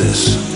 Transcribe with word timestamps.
this. 0.00 0.49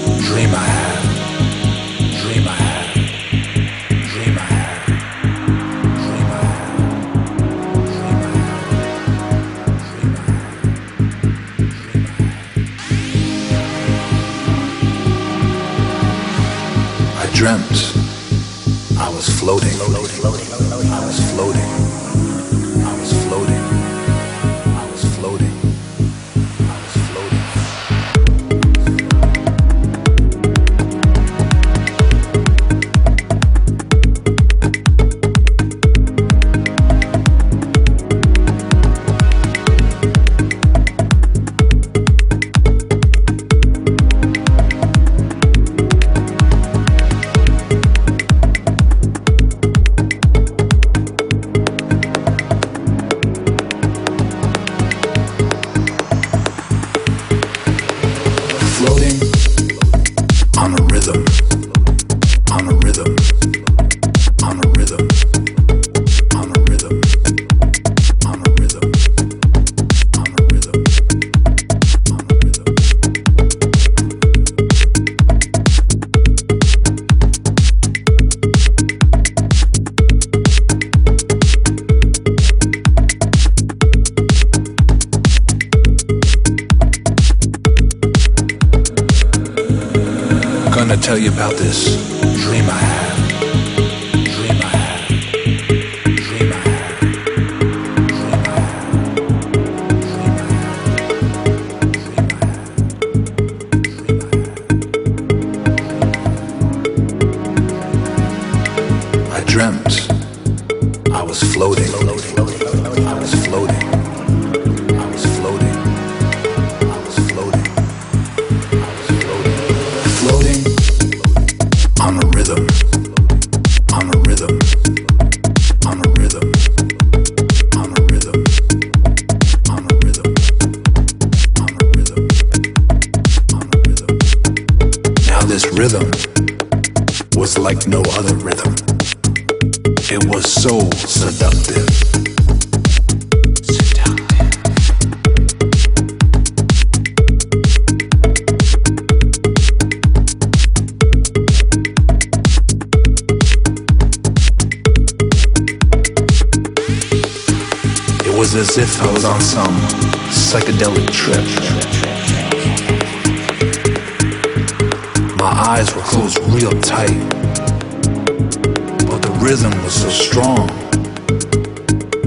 rhythm 169.45 169.73
was 169.85 169.93
so 170.01 170.09
strong. 170.09 170.71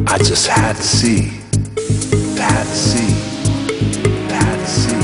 I 0.08 0.20
just 0.20 0.46
had 0.46 0.76
to 0.76 0.84
see, 0.84 1.32
had 2.38 2.64
to 2.64 2.76
see, 2.76 3.12
had 4.30 4.60
to 4.60 4.68
see, 4.68 5.02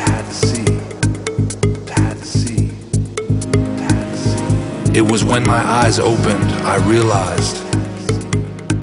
had 0.00 0.24
to 0.26 0.34
see, 0.34 0.64
had 1.92 2.16
to 2.18 2.26
see. 4.16 4.98
It 4.98 5.08
was 5.08 5.22
when 5.22 5.46
my 5.46 5.64
eyes 5.64 6.00
opened, 6.00 6.50
I 6.66 6.76
realized 6.88 7.62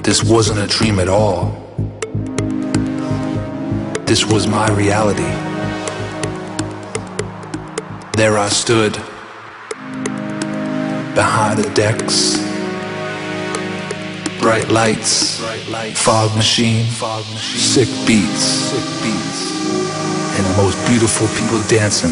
this 0.01 0.23
wasn't 0.23 0.59
a 0.59 0.67
dream 0.67 0.99
at 0.99 1.09
all. 1.09 1.51
This 4.05 4.25
was 4.25 4.47
my 4.47 4.69
reality. 4.71 5.33
There 8.15 8.37
I 8.37 8.47
stood 8.47 8.97
the 11.37 11.71
decks. 11.75 12.37
Bright 14.41 14.69
lights, 14.69 15.39
fog 15.95 16.35
machine, 16.35 16.85
sick 16.85 17.87
beats, 18.07 18.73
and 20.35 20.45
the 20.45 20.53
most 20.57 20.77
beautiful 20.87 21.27
people 21.39 21.61
dancing 21.69 22.11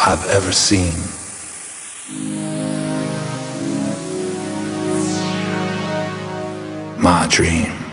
I've 0.00 0.26
ever 0.30 0.52
seen. 0.52 0.92
My 7.00 7.26
dream. 7.30 7.83